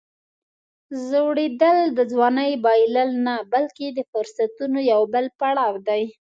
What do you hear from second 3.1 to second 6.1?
نه، بلکې د فرصتونو یو بل پړاو دی.